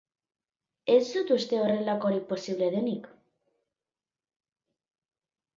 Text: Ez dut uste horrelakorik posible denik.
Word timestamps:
Ez 0.93 1.01
dut 1.17 1.33
uste 1.35 1.59
horrelakorik 1.65 2.25
posible 2.33 2.71
denik. 2.79 3.07